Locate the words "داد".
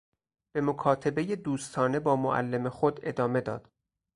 3.41-3.71